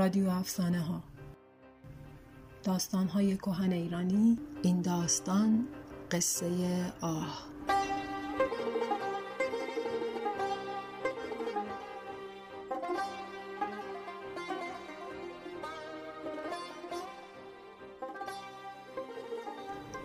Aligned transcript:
رادیو 0.00 0.30
افسانه 0.30 0.80
ها 0.80 1.02
داستان 2.64 3.08
های 3.08 3.36
کهن 3.36 3.72
ایرانی 3.72 4.38
این 4.62 4.80
داستان 4.82 5.66
قصه 6.10 6.46
آه. 7.00 7.44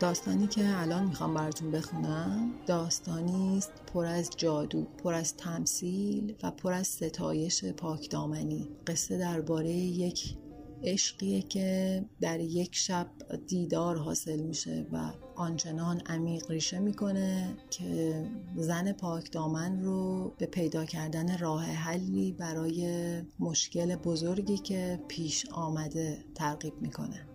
داستانی 0.06 0.48
که 0.48 0.80
الان 0.82 1.04
می‌خوام 1.04 1.34
براتون 1.34 1.72
بخونم 1.72 2.54
داستانی 2.66 3.58
است 3.58 3.72
پر 3.94 4.06
از 4.06 4.30
جادو 4.38 4.84
پر 4.84 5.14
از 5.14 5.38
تمثیل 5.38 6.36
و 6.44 6.52
پر 6.52 6.74
از 6.74 6.88
ستایش 6.88 7.66
پاکدامنی. 7.66 8.70
قصه 8.88 9.18
درباره 9.18 9.70
یک 9.72 10.38
عشقیه 10.84 11.42
که 11.42 12.06
در 12.22 12.40
یک 12.40 12.76
شب 12.76 13.08
دیدار 13.48 13.98
حاصل 13.98 14.40
میشه 14.40 14.88
و 14.92 15.12
آنچنان 15.36 16.02
عمیق 16.06 16.52
ریشه 16.52 16.80
می‌کنه 16.80 17.58
که 17.70 18.24
زن 18.56 18.92
پاک 18.92 19.32
دامن 19.32 19.82
رو 19.82 20.32
به 20.38 20.46
پیدا 20.46 20.86
کردن 20.86 21.38
راه 21.38 21.64
حلی 21.64 22.32
برای 22.32 23.22
مشکل 23.40 23.96
بزرگی 23.96 24.58
که 24.58 25.00
پیش 25.08 25.46
آمده 25.52 26.26
ترغیب 26.36 26.74
می‌کنه. 26.82 27.35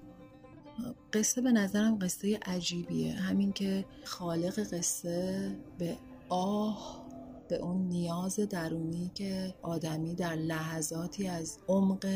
قصه 1.12 1.40
به 1.40 1.52
نظرم 1.52 1.98
قصه 1.98 2.38
عجیبیه. 2.42 3.12
همین 3.12 3.52
که 3.52 3.84
خالق 4.04 4.58
قصه 4.58 5.56
به 5.78 5.96
آه 6.28 7.00
به 7.48 7.56
اون 7.56 7.88
نیاز 7.88 8.36
درونی 8.36 9.10
که 9.14 9.54
آدمی 9.62 10.14
در 10.14 10.34
لحظاتی 10.34 11.28
از 11.28 11.58
عمق 11.68 12.06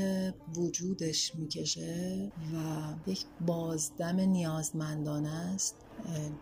وجودش 0.56 1.34
می‌کشه 1.34 2.33
و 2.55 3.11
یک 3.11 3.24
بازدم 3.47 4.20
نیازمندانه 4.20 5.28
است. 5.55 5.77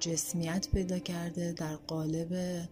جسمیت 0.00 0.68
پیدا 0.72 0.98
کرده 0.98 1.52
در 1.52 1.76
قالب 1.76 2.62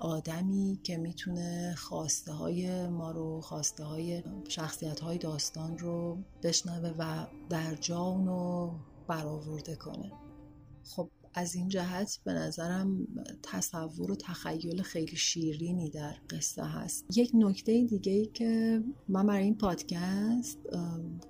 آدمی 0.00 0.80
که 0.82 0.96
می‌تونه 0.96 1.74
خواسته 1.78 2.32
های 2.32 2.88
ما 2.88 3.10
رو 3.10 3.40
خواسته 3.40 3.84
های 3.84 4.22
شخصیت 4.48 5.00
های 5.00 5.18
داستان 5.18 5.78
رو 5.78 6.18
بشنوه 6.42 6.94
و 6.98 7.26
در 7.48 7.74
جا 7.74 8.00
اونو 8.00 8.74
برآورده 9.08 9.76
کنه. 9.76 10.12
خب 10.84 11.10
از 11.36 11.54
این 11.54 11.68
جهت 11.68 12.18
به 12.24 12.32
نظرم 12.32 13.06
تصور 13.42 14.10
و 14.10 14.16
تخیل 14.16 14.82
خیلی 14.82 15.16
شیرینی 15.16 15.90
در 15.90 16.14
قصه 16.30 16.64
هست. 16.64 17.04
یک 17.16 17.30
نکته 17.34 17.84
دیگه 17.84 18.12
ای 18.12 18.26
که 18.26 18.82
من 19.08 19.26
برای 19.26 19.44
این 19.44 19.54
پادکست 19.54 20.58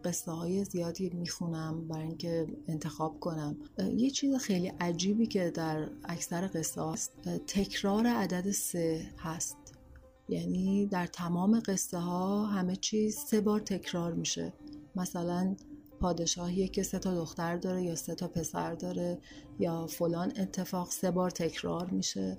قصه 0.04 0.32
های 0.32 0.64
زیادی 0.64 1.10
می‌خونم 1.10 1.88
برای 1.88 2.06
اینکه 2.06 2.46
انتخاب 2.68 3.20
کنم. 3.20 3.56
یه 3.96 4.10
چیز 4.10 4.34
خیلی 4.34 4.68
عجیبی 4.68 5.26
که 5.26 5.50
در 5.50 5.88
اکثر 6.04 6.50
قصه 6.54 6.82
هست 6.82 7.12
تکرار 7.46 8.06
عدد 8.06 8.50
سه 8.50 9.10
هست. 9.18 9.56
یعنی 10.28 10.86
در 10.86 11.06
تمام 11.06 11.60
قصه 11.60 11.98
ها 11.98 12.46
همه 12.46 12.76
چیز 12.76 13.16
سه 13.16 13.40
بار 13.40 13.60
تکرار 13.60 14.12
میشه. 14.12 14.52
مثلا 14.96 15.56
پادشاهیه 16.04 16.68
که 16.68 16.82
سه 16.82 16.98
تا 16.98 17.14
دختر 17.14 17.56
داره 17.56 17.82
یا 17.82 17.94
سه 17.94 18.14
تا 18.14 18.28
پسر 18.28 18.74
داره 18.74 19.18
یا 19.58 19.86
فلان 19.86 20.32
اتفاق 20.36 20.90
سه 20.90 21.10
بار 21.10 21.30
تکرار 21.30 21.90
میشه. 21.90 22.38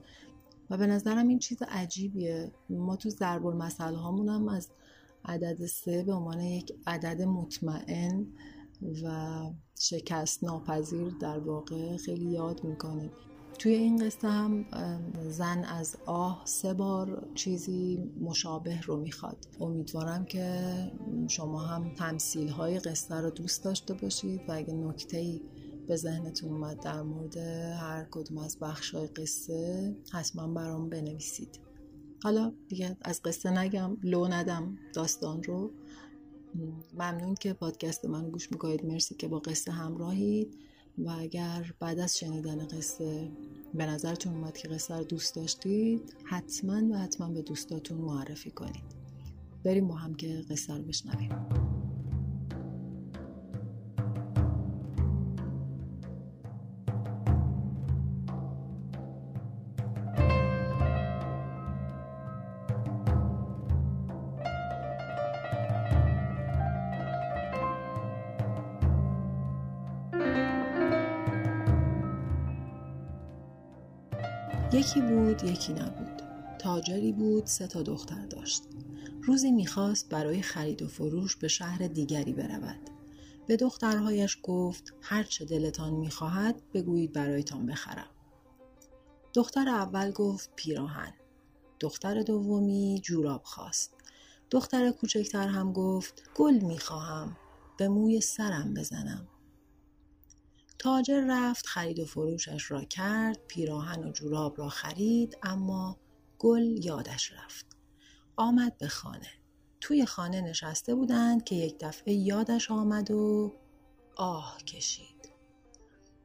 و 0.70 0.78
به 0.78 0.88
نظرم 0.88 1.28
این 1.28 1.40
چیز 1.40 1.58
عجیبیه. 1.62 2.52
ما 2.70 2.96
تو 2.96 3.10
ضرب 3.10 3.46
المثل 3.46 3.94
هامون 3.94 4.30
هم 4.30 4.48
از 4.48 4.70
عدد 5.26 5.66
سه 5.66 6.04
به 6.04 6.14
عنوان 6.14 6.40
یک 6.40 6.74
عدد 6.88 7.22
مطمئن 7.22 8.28
و 9.04 9.42
شکست 9.80 10.44
ناپذیر 10.44 11.10
در 11.22 11.40
واقع 11.40 11.98
خیلی 11.98 12.32
یاد 12.32 12.64
می‌کنیم. 12.64 13.12
توی 13.60 13.74
این 13.74 14.06
قصه 14.06 14.28
هم 14.28 14.66
زن 15.30 15.64
از 15.64 15.98
آه 16.06 16.42
سه 16.46 16.74
بار 16.74 17.28
چیزی 17.36 18.12
مشابه 18.22 18.82
رو 18.82 18.98
می‌خواد. 18.98 19.48
امیدوارم 19.60 20.26
که 20.26 20.72
شما 21.28 21.60
هم 21.60 21.94
تمثیل 21.94 22.50
های 22.50 22.80
قصه 22.80 23.16
رو 23.16 23.30
دوست 23.30 23.64
داشته 23.64 23.94
باشید 23.94 24.42
و 24.48 24.52
اگه 24.52 24.74
نکته 24.74 25.18
ای 25.18 25.42
به 25.88 25.96
ذهنتون 25.96 26.52
اومد 26.52 26.80
در 26.80 27.02
مورد 27.02 27.38
هر 27.78 28.08
کدوم 28.12 28.38
از 28.38 28.60
بخش 28.60 28.96
های 28.96 29.08
قصه 29.08 29.96
حتما 30.12 30.48
برام 30.48 30.90
بنویسید. 30.90 31.60
حالا 32.24 32.54
دیگه 32.68 32.98
از 33.02 33.22
قصه 33.22 33.50
نگم 33.50 33.98
لو 34.04 34.28
ندم 34.28 34.78
داستان 34.94 35.44
رو. 35.44 35.72
ممنون 36.94 37.36
که 37.36 37.54
پادکست 37.54 38.06
من 38.06 38.30
گوش 38.30 38.52
می‌کنید. 38.52 38.86
مرسی 38.86 39.16
که 39.16 39.28
با 39.28 39.40
قصه 39.40 39.72
همراهید. 39.72 40.58
و 40.98 41.10
اگر 41.20 41.74
بعد 41.80 42.00
از 42.00 42.18
شنیدن 42.18 42.68
قصه 42.68 43.32
به 43.74 43.86
نظرتون 43.86 44.34
اومد 44.34 44.58
که 44.58 44.68
قصه 44.68 44.98
رو 44.98 45.04
دوست 45.04 45.36
داشتید 45.36 46.16
حتما 46.24 46.94
و 46.94 46.98
حتما 46.98 47.30
به 47.30 47.42
دوستاتون 47.42 47.98
معرفی 47.98 48.52
کنید. 48.52 48.96
بریم 49.64 49.88
با 49.88 49.96
هم 49.96 50.14
که 50.16 50.46
قصه 50.50 50.78
رو 50.78 50.84
بشنویم. 50.84 51.85
یکی 74.96 75.08
بود 75.08 75.44
یکی 75.44 75.74
نبود. 75.74 76.22
تاجری 76.60 77.12
بود 77.12 77.46
سه 77.46 77.68
تا 77.68 77.82
دختر 77.82 78.26
داشت. 78.26 78.64
روزی 79.24 79.52
می‌خواست 79.52 80.10
برای 80.10 80.42
خرید 80.42 80.82
و 80.82 80.88
فروش 80.88 81.36
به 81.36 81.48
شهر 81.48 81.88
دیگری 81.88 82.34
برود. 82.34 82.90
به 83.48 83.56
دخترهایش 83.56 84.38
گفت 84.44 84.94
هرچه 85.02 85.46
دلتان 85.46 85.94
می‌خواهد 85.94 86.62
بگویید 86.74 87.14
برایتان 87.14 87.66
بخرم. 87.66 88.10
دختر 89.34 89.70
اول 89.70 90.12
گفت 90.12 90.50
پیراهن. 90.56 91.14
دختر 91.80 92.22
دومی 92.22 93.02
جوراب 93.04 93.42
خواست. 93.44 93.96
دختر 94.52 94.92
کوچکتر 94.92 95.48
هم 95.48 95.74
گفت 95.74 96.24
گل 96.36 96.60
می‌خواهم 96.60 97.38
به 97.78 97.88
موی 97.88 98.22
سرم 98.22 98.74
بزنم. 98.74 99.28
تاجر 100.80 101.26
رفت 101.30 101.68
خرید 101.68 102.00
و 102.00 102.06
فروشش 102.06 102.72
را 102.72 102.84
کرد 102.84 103.40
پیراهن 103.48 104.04
و 104.04 104.12
جوراب 104.12 104.60
را 104.60 104.70
خرید 104.70 105.38
اما 105.44 105.98
گل 106.40 106.86
یادش 106.86 107.32
رفت. 107.32 107.66
آمد 108.36 108.78
به 108.78 108.88
خانه. 108.88 109.30
توی 109.82 110.06
خانه 110.06 110.42
نشسته 110.42 110.96
بودند 110.96 111.44
که 111.44 111.56
یک 111.56 111.76
دفعه 111.80 112.14
یادش 112.14 112.72
آمد 112.72 113.12
و 113.12 113.54
آه 114.16 114.58
کشید. 114.68 115.30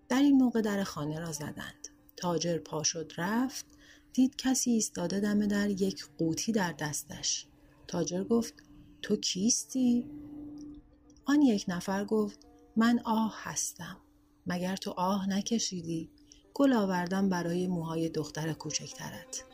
در 0.08 0.22
این 0.22 0.36
موقع 0.36 0.60
در 0.60 0.84
خانه 0.84 1.20
را 1.20 1.32
زدند. 1.32 1.88
تاجر 2.16 2.58
پا 2.58 2.82
شد 2.82 3.12
رفت 3.16 3.66
دید 4.12 4.36
کسی 4.36 4.70
ایستاده 4.70 5.20
دم 5.20 5.46
در 5.46 5.70
یک 5.70 6.04
قوطی 6.18 6.52
در 6.52 6.72
دستش. 6.72 7.46
تاجر 7.86 8.24
گفت 8.24 8.54
تو 9.02 9.16
کیستی؟ 9.16 10.10
آن 11.24 11.42
یک 11.42 11.64
نفر 11.68 12.04
گفت 12.04 12.46
من 12.76 13.00
آه 13.04 13.34
هستم. 13.36 13.96
مگر 14.50 14.76
تو 14.76 14.90
آه 14.90 15.28
نکشیدی؟ 15.28 16.10
گل 16.54 16.72
آوردم 16.72 17.28
برای 17.28 17.66
موهای 17.66 18.08
دختر 18.08 18.52
کوچکترت. 18.52 19.44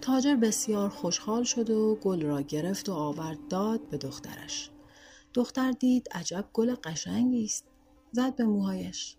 تاجر 0.00 0.36
بسیار 0.36 0.88
خوشحال 0.88 1.44
شد 1.44 1.70
و 1.70 1.94
گل 2.02 2.22
را 2.22 2.40
گرفت 2.40 2.88
و 2.88 2.92
آورد 2.92 3.48
داد 3.48 3.88
به 3.88 3.98
دخترش. 3.98 4.70
دختر 5.34 5.72
دید 5.72 6.08
عجب 6.12 6.48
گل 6.52 6.74
قشنگی 6.74 7.44
است. 7.44 7.64
زد 8.12 8.36
به 8.36 8.44
موهایش. 8.44 9.16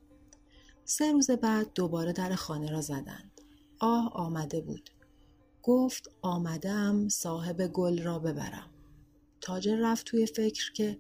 سه 0.86 1.12
روز 1.12 1.32
بعد 1.32 1.74
دوباره 1.76 2.14
در 2.14 2.36
خانه 2.36 2.72
را 2.72 2.82
زدند. 2.82 3.42
آه 3.80 4.12
آمده 4.14 4.62
بود. 4.62 4.90
گفت 5.64 6.10
آمدم 6.22 7.08
صاحب 7.10 7.68
گل 7.68 8.04
را 8.04 8.20
ببرم. 8.20 8.77
تاجر 9.48 9.76
رفت 9.76 10.06
توی 10.06 10.26
فکر 10.26 10.72
که 10.74 11.00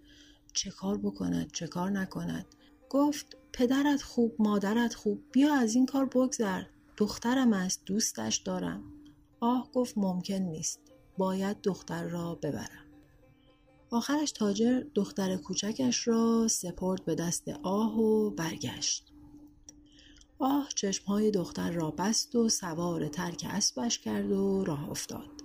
چه 0.54 0.72
کار 0.72 0.98
بکند 0.98 1.52
چه 1.52 1.68
کار 1.68 1.90
نکند. 1.90 2.46
گفت 2.90 3.38
پدرت 3.54 4.02
خوب 4.02 4.36
مادرت 4.40 4.94
خوب 4.94 5.24
بیا 5.32 5.56
از 5.56 5.76
این 5.76 5.86
کار 5.86 6.06
بگذر. 6.06 6.64
دخترم 6.98 7.54
است 7.54 7.82
دوستش 7.86 8.38
دارم. 8.38 8.84
آه 9.40 9.72
گفت 9.74 9.94
ممکن 9.98 10.36
نیست. 10.36 10.80
باید 11.18 11.58
دختر 11.64 12.04
را 12.04 12.36
ببرم. 12.36 12.86
آخرش 13.92 14.32
تاجر 14.32 14.84
دختر 14.96 15.38
کوچکش 15.38 16.08
را 16.08 16.48
سپرد 16.48 17.06
به 17.06 17.16
دست 17.16 17.50
آه 17.64 18.00
و 18.00 18.30
برگشت. 18.30 19.14
آه 20.40 20.70
چشمهای 20.76 21.32
دختر 21.32 21.72
را 21.72 21.92
بست 21.92 22.36
و 22.36 22.50
سوار 22.50 23.08
ترک 23.08 23.46
اسبش 23.50 24.00
کرد 24.00 24.32
و 24.32 24.64
راه 24.64 24.90
افتاد. 24.90 25.37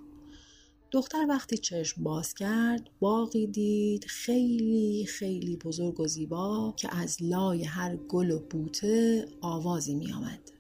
دختر 0.93 1.27
وقتی 1.29 1.59
چشم 1.59 2.03
باز 2.03 2.35
کرد 2.35 2.91
باقی 3.00 3.47
دید 3.47 4.05
خیلی 4.05 5.06
خیلی 5.06 5.56
بزرگ 5.56 6.00
و 6.00 6.06
زیبا 6.06 6.75
که 6.77 6.97
از 6.97 7.23
لای 7.23 7.65
هر 7.65 7.97
گل 7.97 8.31
و 8.31 8.39
بوته 8.39 9.29
آوازی 9.41 9.94
می 9.94 10.12
آمد. 10.12 10.53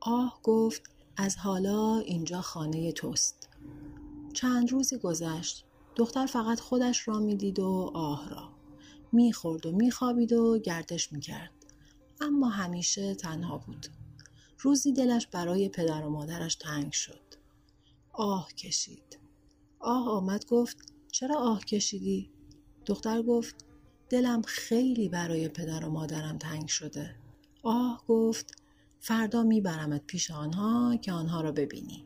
آه 0.00 0.40
گفت 0.42 0.82
از 1.16 1.36
حالا 1.36 1.98
اینجا 1.98 2.40
خانه 2.40 2.92
توست. 2.92 3.48
چند 4.32 4.72
روزی 4.72 4.98
گذشت. 4.98 5.64
دختر 5.96 6.26
فقط 6.26 6.60
خودش 6.60 7.08
را 7.08 7.18
می‌دید 7.18 7.58
و 7.58 7.90
آه 7.94 8.30
را. 8.30 8.48
می‌خورد 9.12 9.66
و 9.66 9.72
میخوابید 9.72 10.32
و 10.32 10.58
گردش 10.58 11.12
می‌کرد. 11.12 11.52
اما 12.20 12.48
همیشه 12.48 13.14
تنها 13.14 13.58
بود. 13.58 13.86
روزی 14.58 14.92
دلش 14.92 15.26
برای 15.26 15.68
پدر 15.68 16.06
و 16.06 16.10
مادرش 16.10 16.54
تنگ 16.54 16.92
شد. 16.92 17.29
آه 18.20 18.52
کشید. 18.52 19.18
آه 19.78 20.08
آمد 20.08 20.46
گفت 20.46 20.76
چرا 21.12 21.36
آه 21.36 21.64
کشیدی؟ 21.64 22.30
دختر 22.86 23.22
گفت 23.22 23.54
دلم 24.10 24.42
خیلی 24.42 25.08
برای 25.08 25.48
پدر 25.48 25.84
و 25.84 25.90
مادرم 25.90 26.38
تنگ 26.38 26.68
شده. 26.68 27.16
آه 27.62 28.04
گفت 28.08 28.62
فردا 29.00 29.42
میبرمت 29.42 30.06
پیش 30.06 30.30
آنها 30.30 30.96
که 30.96 31.12
آنها 31.12 31.40
را 31.40 31.52
ببینی. 31.52 32.04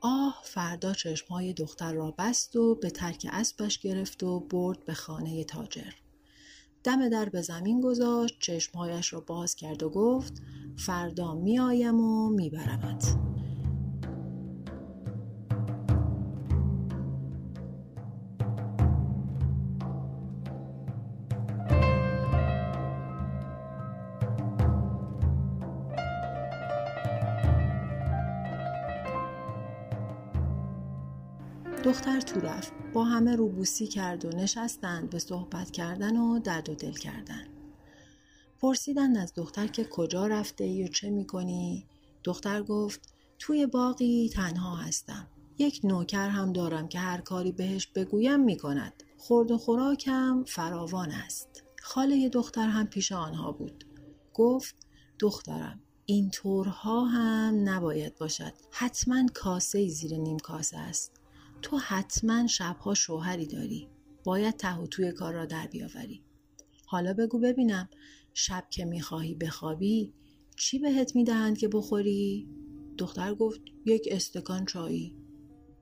آه 0.00 0.40
فردا 0.44 0.94
چشمهای 0.94 1.52
دختر 1.52 1.92
را 1.92 2.14
بست 2.18 2.56
و 2.56 2.74
به 2.74 2.90
ترک 2.90 3.26
اسبش 3.32 3.78
گرفت 3.78 4.22
و 4.22 4.40
برد 4.40 4.84
به 4.84 4.94
خانه 4.94 5.44
تاجر. 5.44 5.92
دم 6.84 7.08
در 7.08 7.28
به 7.28 7.42
زمین 7.42 7.80
گذاشت 7.80 8.38
چشمهایش 8.40 9.12
را 9.12 9.20
باز 9.20 9.54
کرد 9.54 9.82
و 9.82 9.90
گفت 9.90 10.42
فردا 10.76 11.34
میآیم 11.34 12.00
و 12.00 12.30
میبرمت. 12.30 13.16
دختر 31.88 32.20
تو 32.20 32.40
رفت. 32.40 32.72
با 32.92 33.04
همه 33.04 33.36
روبوسی 33.36 33.86
کرد 33.86 34.24
و 34.24 34.28
نشستند 34.28 35.10
به 35.10 35.18
صحبت 35.18 35.70
کردن 35.70 36.16
و 36.16 36.38
درد 36.38 36.68
و 36.68 36.74
دل 36.74 36.92
کردن. 36.92 37.44
پرسیدند 38.60 39.16
از 39.16 39.32
دختر 39.34 39.66
که 39.66 39.84
کجا 39.84 40.26
رفته 40.26 40.64
ای 40.64 40.84
و 40.84 40.88
چه 40.88 41.10
می‌کنی؟ 41.10 41.86
دختر 42.24 42.62
گفت 42.62 43.14
توی 43.38 43.66
باقی 43.66 44.30
تنها 44.34 44.76
هستم. 44.76 45.26
یک 45.58 45.80
نوکر 45.84 46.28
هم 46.28 46.52
دارم 46.52 46.88
که 46.88 46.98
هر 46.98 47.20
کاری 47.20 47.52
بهش 47.52 47.86
بگویم 47.86 48.40
می‌کند. 48.40 49.02
خورد 49.18 49.50
و 49.50 49.58
خوراکم 49.58 50.44
فراوان 50.44 51.10
است. 51.10 51.64
خاله 51.82 52.28
دختر 52.28 52.68
هم 52.68 52.86
پیش 52.86 53.12
آنها 53.12 53.52
بود. 53.52 53.84
گفت 54.34 54.74
دخترم 55.18 55.80
این 56.06 56.30
طورها 56.30 57.04
هم 57.04 57.68
نباید 57.68 58.18
باشد. 58.18 58.52
حتما 58.70 59.26
کاسه 59.34 59.88
زیر 59.88 60.16
نیم 60.16 60.38
کاسه 60.38 60.78
است. 60.78 61.17
تو 61.62 61.78
حتما 61.78 62.46
شبها 62.46 62.94
شوهری 62.94 63.46
داری. 63.46 63.88
باید 64.24 64.56
ته 64.56 64.86
توی 64.86 65.12
کار 65.12 65.34
را 65.34 65.46
در 65.46 65.66
بیاوری. 65.66 66.22
حالا 66.86 67.14
بگو 67.14 67.38
ببینم. 67.38 67.88
شب 68.34 68.66
که 68.70 68.84
می‌خواهی 68.84 69.34
بخوابی 69.34 70.14
چی 70.56 70.78
بهت 70.78 71.16
می‌دهند 71.16 71.58
که 71.58 71.68
بخوری؟ 71.68 72.48
دختر 72.98 73.34
گفت 73.34 73.60
یک 73.86 74.08
استکان 74.10 74.64
چایی. 74.64 75.16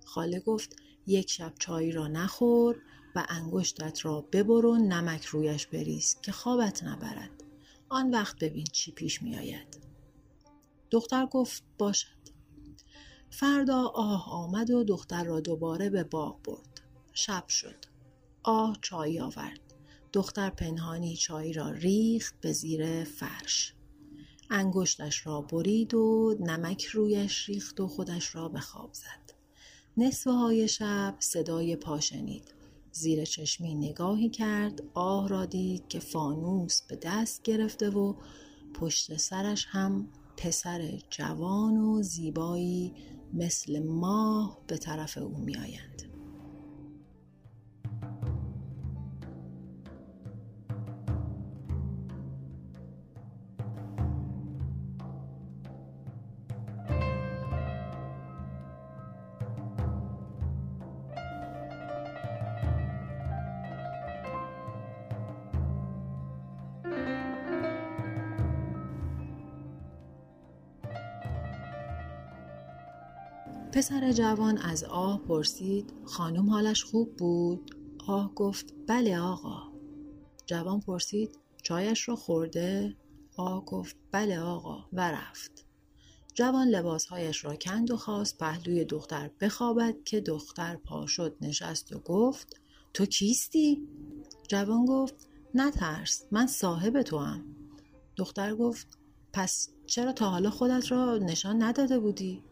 خاله 0.05 0.41
گفت 0.41 0.77
یک 1.07 1.31
شب 1.31 1.53
چای 1.59 1.93
را 1.93 2.09
نخور 2.09 2.83
و 3.17 3.27
انگشتت 3.29 4.05
را 4.05 4.21
ببر 4.33 4.67
و 4.67 4.77
نمک 4.77 5.25
رویش 5.25 5.67
بریز 5.67 6.17
که 6.23 6.33
خوابت 6.33 6.85
نبرد. 6.85 7.45
آن 7.89 8.11
وقت 8.11 8.39
ببین 8.39 8.65
چی 8.65 8.93
پیش 8.93 9.23
میآید. 9.23 9.79
دختر 10.91 11.27
گفت 11.27 11.65
باشد. 11.79 12.36
فردا 13.31 13.83
آه 13.95 14.31
آمد 14.31 14.71
و 14.71 14.85
دختر 14.85 15.25
را 15.25 15.41
دوباره 15.41 15.91
به 15.91 16.05
باغ 16.05 16.43
برد. 16.43 16.81
شب 17.13 17.49
شد. 17.49 17.85
آه 18.43 18.77
چای 18.83 19.21
آورد. 19.21 19.61
دختر 20.13 20.51
پنهانی 20.51 21.17
چای 21.17 21.53
را 21.53 21.71
ریخت 21.71 22.35
به 22.41 22.53
زیر 22.53 23.05
فرش. 23.05 23.75
انگشتش 24.51 25.27
را 25.27 25.41
برید 25.41 25.95
و 25.95 26.37
نمک 26.41 26.85
رویش 26.85 27.49
ریخت 27.49 27.81
و 27.81 27.89
خودش 27.89 28.35
را 28.35 28.49
به 28.49 28.61
خواب 28.61 28.93
زد. 28.93 29.35
نصفه 29.97 30.31
های 30.31 30.69
شب 30.69 31.17
صدای 31.19 31.77
پا 31.77 32.01
شنید. 32.01 32.55
زیر 32.93 33.25
چشمی 33.25 33.75
نگاهی 33.75 34.29
کرد 34.29 34.83
آه 34.95 35.29
را 35.29 35.47
دید 35.47 35.89
که 35.89 35.99
فانوس 35.99 36.83
به 36.83 36.99
دست 37.03 37.43
گرفته 37.43 37.91
و 37.91 38.15
پشت 38.75 39.17
سرش 39.17 39.67
هم 39.69 40.09
پسر 40.37 40.99
جوان 41.11 41.77
و 41.77 42.03
زیبایی 42.03 42.95
مثل 43.37 43.83
ماه 43.83 44.59
به 44.67 44.77
طرف 44.77 45.19
او 45.19 45.39
می 45.39 45.57
آیند. 45.57 46.06
پسر 73.77 74.13
جوان 74.13 74.59
از 74.59 74.85
آه 74.85 75.19
پرسید 75.19 75.93
خانم 76.05 76.51
حالش 76.51 76.85
خوب 76.85 77.17
بود؟ 77.17 77.77
آه 78.07 78.35
گفت 78.35 78.75
بله 78.87 79.19
آقا. 79.19 79.63
جوان 80.47 80.81
پرسید 80.81 81.39
چایش 81.63 82.09
را 82.09 82.17
خورده؟ 82.17 82.97
آه 83.37 83.65
گفت 83.65 83.97
بله 84.13 84.41
آقا 84.41 84.85
و 84.93 85.13
رفت. 85.13 85.67
جوان 86.35 86.69
لباسهایش 86.69 87.45
را 87.45 87.57
کند 87.57 87.91
و 87.91 87.97
خواست 87.97 88.39
پهلوی 88.39 88.85
دختر 88.85 89.31
بخوابد 89.41 89.95
که 90.05 90.21
دختر 90.21 90.77
پا 90.77 91.07
شد 91.07 91.37
نشست 91.41 91.93
و 91.93 91.99
گفت 91.99 92.61
تو 92.95 93.07
کیستی؟ 93.07 93.89
جوان 94.49 94.85
گفت 94.85 95.29
نترس 95.55 96.27
من 96.31 96.47
صاحب 96.47 97.03
تو 97.03 97.19
هم. 97.19 97.45
دختر 98.17 98.55
گفت 98.55 98.99
پس 99.33 99.69
چرا 99.87 100.13
تا 100.13 100.31
حالا 100.31 100.51
خودت 100.51 100.93
را 100.93 101.19
نشان 101.19 101.63
نداده 101.63 101.99
بودی؟ 101.99 102.43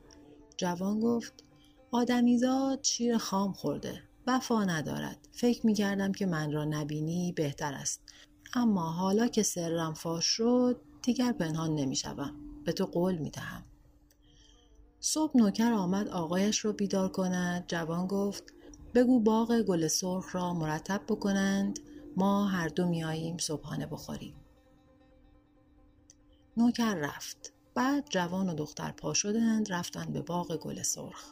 جوان 0.56 1.00
گفت 1.00 1.44
آدمیزاد 1.90 2.82
شیر 2.82 3.18
خام 3.18 3.52
خورده؟ 3.52 4.02
وفا 4.26 4.64
ندارد. 4.64 5.28
فکر 5.32 5.66
می 5.66 5.74
کردم 5.74 6.12
که 6.12 6.26
من 6.26 6.52
را 6.52 6.64
نبینی 6.64 7.32
بهتر 7.32 7.74
است. 7.74 8.00
اما 8.54 8.92
حالا 8.92 9.28
که 9.28 9.42
سرم 9.42 9.94
فاش 9.94 10.24
شد 10.24 10.80
دیگر 11.02 11.32
پنهان 11.32 11.74
نمی 11.74 11.96
شدم. 11.96 12.34
به 12.64 12.72
تو 12.72 12.84
قول 12.86 13.18
می 13.18 13.30
دهم. 13.30 13.64
صبح 15.00 15.36
نوکر 15.36 15.72
آمد 15.72 16.08
آقایش 16.08 16.64
را 16.64 16.72
بیدار 16.72 17.08
کند. 17.08 17.64
جوان 17.68 18.06
گفت 18.06 18.44
بگو 18.94 19.20
باغ 19.20 19.62
گل 19.62 19.88
سرخ 19.88 20.34
را 20.34 20.54
مرتب 20.54 21.02
بکنند. 21.08 21.78
ما 22.16 22.46
هر 22.46 22.68
دو 22.68 22.88
میاییم 22.88 23.38
صبحانه 23.38 23.86
بخوریم. 23.86 24.34
نوکر 26.56 26.94
رفت. 26.94 27.53
بعد 27.74 28.06
جوان 28.10 28.48
و 28.48 28.54
دختر 28.54 28.90
پا 28.90 29.14
شدند 29.14 29.72
رفتند 29.72 30.12
به 30.12 30.22
باغ 30.22 30.56
گل 30.56 30.82
سرخ. 30.82 31.24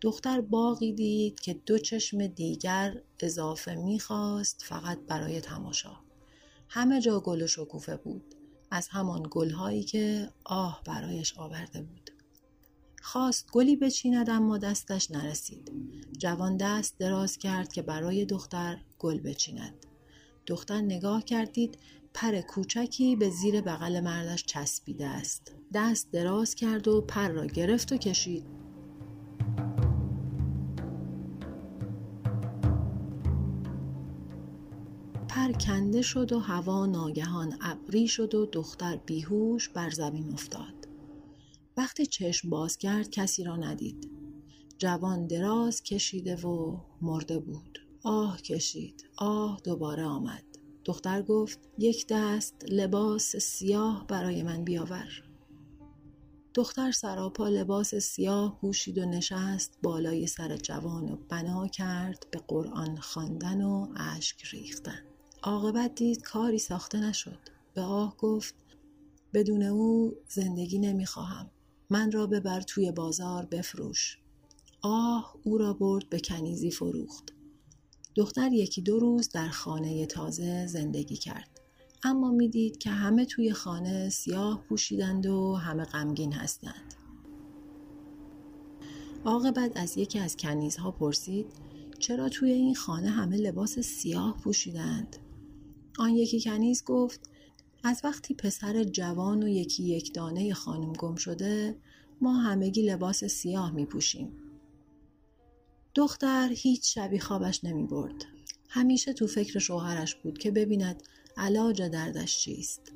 دختر 0.00 0.40
باغی 0.40 0.92
دید 0.92 1.40
که 1.40 1.54
دو 1.54 1.78
چشم 1.78 2.26
دیگر 2.26 3.02
اضافه 3.20 3.74
می‌خواست 3.74 4.64
فقط 4.64 4.98
برای 5.08 5.40
تماشا. 5.40 5.96
همه 6.68 7.00
جا 7.00 7.20
گل 7.20 7.42
و 7.42 7.46
شکوفه 7.46 7.96
بود. 7.96 8.34
از 8.70 8.88
همان 8.88 9.26
گلهایی 9.30 9.82
که 9.82 10.30
آه 10.44 10.82
برایش 10.86 11.38
آورده 11.38 11.82
بود. 11.82 12.10
خواست 13.02 13.50
گلی 13.52 13.76
بچیند 13.76 14.30
اما 14.30 14.58
دستش 14.58 15.10
نرسید. 15.10 15.72
جوان 16.18 16.56
دست 16.56 16.98
دراز 16.98 17.38
کرد 17.38 17.72
که 17.72 17.82
برای 17.82 18.24
دختر 18.24 18.78
گل 18.98 19.20
بچیند. 19.20 19.86
دختر 20.46 20.80
نگاه 20.80 21.24
کردید 21.24 21.78
پر 22.14 22.40
کوچکی 22.40 23.16
به 23.16 23.30
زیر 23.30 23.60
بغل 23.60 24.00
مردش 24.00 24.44
چسبیده 24.44 25.06
است. 25.06 25.54
دست 25.74 26.10
دراز 26.12 26.54
کرد 26.54 26.88
و 26.88 27.00
پر 27.00 27.28
را 27.28 27.46
گرفت 27.46 27.92
و 27.92 27.96
کشید. 27.96 28.44
پر 35.28 35.52
کنده 35.52 36.02
شد 36.02 36.32
و 36.32 36.38
هوا 36.38 36.86
ناگهان 36.86 37.58
ابری 37.60 38.08
شد 38.08 38.34
و 38.34 38.46
دختر 38.46 38.96
بیهوش 38.96 39.68
بر 39.68 39.90
زمین 39.90 40.32
افتاد. 40.32 40.88
وقتی 41.76 42.06
چشم 42.06 42.50
باز 42.50 42.78
کرد 42.78 43.10
کسی 43.10 43.44
را 43.44 43.56
ندید. 43.56 44.10
جوان 44.78 45.26
دراز 45.26 45.82
کشیده 45.82 46.36
و 46.36 46.76
مرده 47.00 47.38
بود. 47.38 47.78
آه 48.02 48.42
کشید. 48.42 49.04
آه 49.16 49.60
دوباره 49.64 50.04
آمد. 50.04 50.49
دختر 50.84 51.22
گفت 51.22 51.58
یک 51.78 52.06
دست 52.10 52.54
لباس 52.68 53.36
سیاه 53.36 54.06
برای 54.06 54.42
من 54.42 54.64
بیاور. 54.64 55.22
دختر 56.54 56.92
سراپا 56.92 57.48
لباس 57.48 57.94
سیاه 57.94 58.58
پوشید 58.60 58.98
و 58.98 59.04
نشست 59.04 59.78
بالای 59.82 60.26
سر 60.26 60.56
جوان 60.56 61.12
و 61.12 61.16
بنا 61.28 61.66
کرد 61.66 62.26
به 62.30 62.40
قرآن 62.48 62.96
خواندن 62.96 63.62
و 63.62 63.88
اشک 63.96 64.44
ریختن. 64.44 65.02
عاقبت 65.42 65.94
دید 65.94 66.22
کاری 66.22 66.58
ساخته 66.58 67.00
نشد. 67.00 67.38
به 67.74 67.82
آه 67.82 68.16
گفت 68.16 68.54
بدون 69.34 69.62
او 69.62 70.14
زندگی 70.28 70.78
نمی‌خواهم. 70.78 71.50
من 71.90 72.12
را 72.12 72.26
ببر 72.26 72.60
توی 72.60 72.92
بازار 72.92 73.46
بفروش. 73.46 74.18
آه 74.82 75.36
او 75.44 75.58
را 75.58 75.72
برد 75.72 76.08
به 76.08 76.20
کنیزی 76.20 76.70
فروخت. 76.70 77.32
دختر 78.14 78.52
یکی 78.52 78.82
دو 78.82 78.98
روز 78.98 79.28
در 79.28 79.48
خانه 79.48 80.06
تازه 80.06 80.66
زندگی 80.66 81.16
کرد. 81.16 81.60
اما 82.02 82.30
می‌دید 82.30 82.78
که 82.78 82.90
همه 82.90 83.24
توی 83.24 83.52
خانه 83.52 84.08
سیاه 84.08 84.62
پوشیدند 84.68 85.26
و 85.26 85.54
همه 85.54 85.84
غمگین 85.84 86.32
هستند. 86.32 86.94
عاقبت 89.24 89.76
از 89.76 89.98
یکی 89.98 90.18
از 90.18 90.36
کنیزها 90.36 90.90
پرسید 90.90 91.46
چرا 91.98 92.28
توی 92.28 92.50
این 92.52 92.74
خانه 92.74 93.10
همه 93.10 93.36
لباس 93.36 93.78
سیاه 93.78 94.36
پوشیدند؟ 94.36 95.16
آن 95.98 96.10
یکی 96.10 96.40
کنیز 96.40 96.84
گفت 96.84 97.20
از 97.84 98.00
وقتی 98.04 98.34
پسر 98.34 98.84
جوان 98.84 99.42
و 99.42 99.48
یکی 99.48 99.82
یک 99.82 100.14
دانه 100.14 100.54
خانم 100.54 100.92
گم 100.92 101.14
شده 101.14 101.76
ما 102.20 102.36
همگی 102.36 102.82
لباس 102.82 103.24
سیاه 103.24 103.70
می 103.70 103.86
پوشیم. 103.86 104.32
دختر 105.94 106.48
هیچ 106.52 106.94
شبی 106.94 107.18
خوابش 107.18 107.64
نمی 107.64 107.86
برد. 107.86 108.24
همیشه 108.68 109.12
تو 109.12 109.26
فکر 109.26 109.58
شوهرش 109.58 110.14
بود 110.14 110.38
که 110.38 110.50
ببیند 110.50 111.02
علاج 111.36 111.82
دردش 111.82 112.38
چیست. 112.38 112.92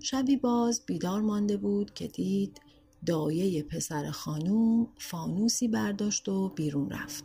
شبی 0.00 0.36
باز 0.36 0.82
بیدار 0.86 1.20
مانده 1.20 1.56
بود 1.56 1.94
که 1.94 2.08
دید 2.08 2.60
دایه 3.06 3.62
پسر 3.62 4.10
خانوم 4.10 4.88
فانوسی 4.98 5.68
برداشت 5.68 6.28
و 6.28 6.48
بیرون 6.48 6.90
رفت. 6.90 7.24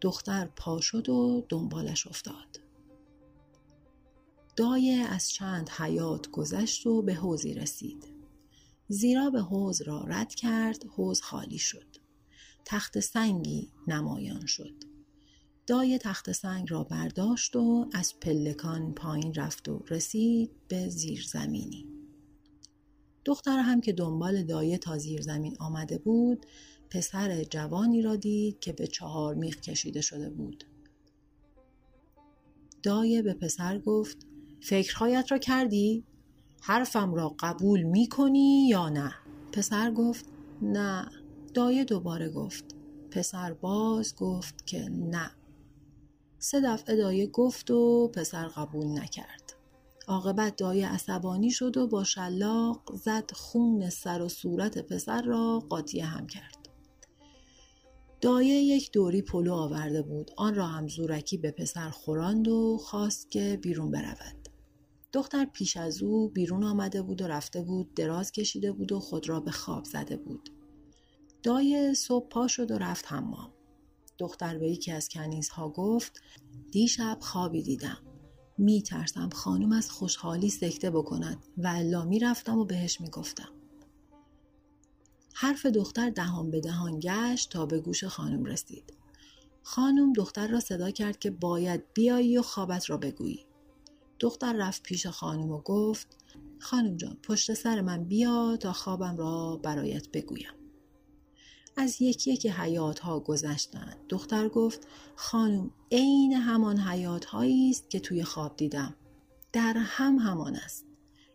دختر 0.00 0.46
پا 0.56 0.80
شد 0.80 1.08
و 1.08 1.46
دنبالش 1.48 2.06
افتاد. 2.06 2.60
دایه 4.56 4.96
از 4.96 5.30
چند 5.30 5.68
حیات 5.68 6.30
گذشت 6.30 6.86
و 6.86 7.02
به 7.02 7.14
حوزی 7.14 7.54
رسید. 7.54 8.04
زیرا 8.88 9.30
به 9.30 9.40
حوز 9.40 9.82
را 9.82 10.04
رد 10.08 10.34
کرد 10.34 10.84
حوز 10.84 11.20
خالی 11.20 11.58
شد. 11.58 11.96
تخت 12.64 13.00
سنگی 13.00 13.72
نمایان 13.86 14.46
شد. 14.46 14.74
دای 15.66 15.98
تخت 15.98 16.32
سنگ 16.32 16.70
را 16.70 16.84
برداشت 16.84 17.56
و 17.56 17.88
از 17.92 18.14
پلکان 18.20 18.94
پایین 18.94 19.34
رفت 19.34 19.68
و 19.68 19.84
رسید 19.88 20.50
به 20.68 20.88
زیرزمینی. 20.88 21.86
دختر 23.24 23.58
هم 23.58 23.80
که 23.80 23.92
دنبال 23.92 24.42
دایه 24.42 24.78
تا 24.78 24.98
زیر 24.98 25.22
زمین 25.22 25.56
آمده 25.58 25.98
بود 25.98 26.46
پسر 26.90 27.44
جوانی 27.44 28.02
را 28.02 28.16
دید 28.16 28.60
که 28.60 28.72
به 28.72 28.86
چهار 28.86 29.34
میخ 29.34 29.60
کشیده 29.60 30.00
شده 30.00 30.30
بود. 30.30 30.64
دایه 32.82 33.22
به 33.22 33.34
پسر 33.34 33.78
گفت 33.78 34.26
فکرهایت 34.60 35.32
را 35.32 35.38
کردی؟ 35.38 36.04
حرفم 36.60 37.14
را 37.14 37.36
قبول 37.38 37.82
می 37.82 38.08
کنی 38.08 38.68
یا 38.68 38.88
نه؟ 38.88 39.14
پسر 39.52 39.90
گفت 39.90 40.24
نه 40.62 41.10
دایه 41.54 41.84
دوباره 41.84 42.28
گفت. 42.28 42.64
پسر 43.10 43.52
باز 43.52 44.16
گفت 44.16 44.66
که 44.66 44.88
نه. 44.88 45.30
سه 46.38 46.60
دفعه 46.60 46.96
دایه 46.96 47.26
گفت 47.26 47.70
و 47.70 48.08
پسر 48.14 48.48
قبول 48.48 48.86
نکرد. 48.86 49.52
عاقبت 50.08 50.56
دایه 50.56 50.88
عصبانی 50.88 51.50
شد 51.50 51.76
و 51.76 51.86
با 51.86 52.04
شلاق 52.04 52.96
زد 52.96 53.30
خون 53.30 53.90
سر 53.90 54.22
و 54.22 54.28
صورت 54.28 54.78
پسر 54.78 55.22
را 55.22 55.62
قاطی 55.68 56.00
هم 56.00 56.26
کرد. 56.26 56.68
دایه 58.20 58.54
یک 58.54 58.92
دوری 58.92 59.22
پلو 59.22 59.54
آورده 59.54 60.02
بود. 60.02 60.30
آن 60.36 60.54
را 60.54 60.66
هم 60.66 60.88
زورکی 60.88 61.36
به 61.36 61.50
پسر 61.50 61.90
خوراند 61.90 62.48
و 62.48 62.78
خواست 62.78 63.30
که 63.30 63.58
بیرون 63.62 63.90
برود. 63.90 64.48
دختر 65.12 65.44
پیش 65.44 65.76
از 65.76 66.02
او 66.02 66.28
بیرون 66.28 66.64
آمده 66.64 67.02
بود 67.02 67.22
و 67.22 67.26
رفته 67.26 67.62
بود 67.62 67.94
دراز 67.94 68.32
کشیده 68.32 68.72
بود 68.72 68.92
و 68.92 69.00
خود 69.00 69.28
را 69.28 69.40
به 69.40 69.50
خواب 69.50 69.84
زده 69.84 70.16
بود. 70.16 70.59
دای 71.42 71.94
صبح 71.94 72.28
پا 72.28 72.48
شد 72.48 72.70
و 72.70 72.78
رفت 72.78 73.12
حمام. 73.12 73.52
دختر 74.18 74.58
به 74.58 74.70
یکی 74.70 74.92
از 74.92 75.08
کنیزها 75.08 75.68
گفت 75.68 76.20
دیشب 76.70 77.18
خوابی 77.20 77.62
دیدم. 77.62 77.98
می 78.58 78.82
ترسم 78.82 79.28
خانم 79.30 79.72
از 79.72 79.90
خوشحالی 79.90 80.50
سکته 80.50 80.90
بکند 80.90 81.44
و 81.56 81.66
الا 81.66 82.04
می 82.04 82.18
رفتم 82.18 82.58
و 82.58 82.64
بهش 82.64 83.00
می 83.00 83.10
گفتم. 83.10 83.48
حرف 85.34 85.66
دختر 85.66 86.10
دهان 86.10 86.50
به 86.50 86.60
دهان 86.60 87.00
گشت 87.00 87.50
تا 87.50 87.66
به 87.66 87.80
گوش 87.80 88.04
خانم 88.04 88.44
رسید. 88.44 88.92
خانم 89.62 90.12
دختر 90.12 90.48
را 90.48 90.60
صدا 90.60 90.90
کرد 90.90 91.18
که 91.18 91.30
باید 91.30 91.84
بیایی 91.94 92.38
و 92.38 92.42
خوابت 92.42 92.90
را 92.90 92.96
بگویی. 92.96 93.46
دختر 94.18 94.52
رفت 94.52 94.82
پیش 94.82 95.06
خانم 95.06 95.50
و 95.50 95.60
گفت 95.60 96.16
خانم 96.58 96.96
جان 96.96 97.18
پشت 97.22 97.54
سر 97.54 97.80
من 97.80 98.04
بیا 98.04 98.56
تا 98.60 98.72
خوابم 98.72 99.16
را 99.16 99.60
برایت 99.62 100.08
بگویم. 100.08 100.59
از 101.80 102.02
یکی 102.02 102.32
یکی 102.32 102.48
حیات 102.48 102.98
ها 102.98 103.20
گذشتند. 103.20 103.96
دختر 104.08 104.48
گفت 104.48 104.86
خانم 105.16 105.70
عین 105.92 106.32
همان 106.32 106.78
حیات 106.78 107.24
هایی 107.24 107.70
است 107.70 107.90
که 107.90 108.00
توی 108.00 108.24
خواب 108.24 108.56
دیدم. 108.56 108.94
در 109.52 109.74
هم 109.76 110.16
همان 110.16 110.56
است. 110.56 110.84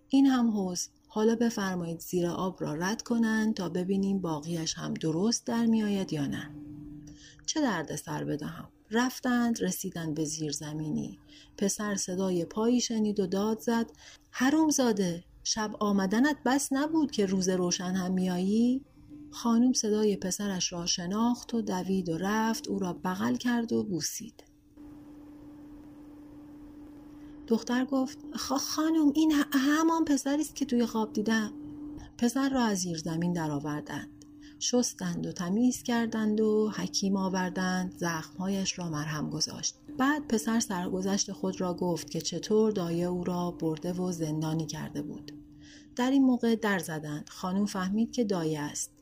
این 0.10 0.26
هم 0.26 0.52
حوز 0.52 0.90
حالا 1.08 1.36
بفرمایید 1.36 2.00
زیر 2.00 2.28
آب 2.28 2.64
را 2.64 2.74
رد 2.74 3.02
کنند 3.02 3.54
تا 3.54 3.70
ببینیم 3.70 4.20
باقیش 4.20 4.74
هم 4.74 4.94
درست 4.94 5.46
در 5.46 5.66
میآید 5.66 6.14
یا 6.14 6.28
نه. 6.28 6.50
چه 7.46 7.62
درد 7.62 7.96
سر 7.96 8.24
بدهم؟ 8.24 8.68
رفتند 8.92 9.64
رسیدند 9.64 10.16
به 10.16 10.26
زیر 10.26 10.52
زمینی. 10.52 11.20
پسر 11.58 11.96
صدای 11.96 12.46
پایی 12.46 12.82
شنید 12.82 13.20
و 13.20 13.28
داد 13.28 13.60
زد 13.60 13.92
هروم 14.32 14.70
زاده 14.70 15.24
شب 15.44 15.72
آمدنت 15.80 16.38
بس 16.46 16.74
نبود 16.74 17.12
که 17.12 17.26
روز 17.26 17.50
روشن 17.50 17.92
هم 17.92 18.12
میایی؟ 18.12 18.82
خانم 19.36 19.74
صدای 19.74 20.18
پسرش 20.18 20.74
را 20.74 20.86
شناخت 20.86 21.54
و 21.54 21.62
دوید 21.62 22.10
و 22.10 22.18
رفت 22.18 22.68
او 22.68 22.80
را 22.80 22.94
بغل 22.94 23.36
کرد 23.36 23.74
و 23.74 23.84
بوسید. 23.84 24.44
دختر 27.48 27.86
گفت 27.86 28.18
خانم 28.38 29.12
این 29.16 29.34
همان 29.52 30.06
پسری 30.06 30.42
است 30.42 30.56
که 30.56 30.66
توی 30.66 30.86
خواب 30.86 31.14
دیدم. 31.14 31.54
پسر 32.18 32.50
را 32.50 32.62
از 32.62 32.78
زیر 32.78 32.98
زمین 32.98 33.34
درآوردند. 33.34 34.26
شستند 34.60 35.26
و 35.26 35.32
تمیز 35.32 35.84
کردند 35.84 36.42
و 36.42 36.70
حکیم 36.70 37.18
آوردند 37.18 37.92
زخمهایش 37.98 38.80
را 38.80 38.90
مرهم 38.90 39.30
گذاشت 39.30 39.76
بعد 39.98 40.28
پسر 40.28 40.60
سرگذشت 40.60 41.32
خود 41.32 41.62
را 41.62 41.74
گفت 41.74 42.10
که 42.10 42.22
چطور 42.22 42.72
دایه 42.72 43.06
او 43.06 43.24
را 43.24 43.52
برده 43.52 43.94
و 43.94 44.12
زندانی 44.12 44.66
کرده 44.66 45.02
بود 45.02 45.32
در 45.96 46.12
این 46.12 46.24
موقع 46.24 46.56
در 46.56 46.80
زدند 46.80 47.30
خانم 47.30 47.66
فهمید 47.66 48.12
که 48.12 48.24
دایه 48.24 48.60
است 48.60 48.95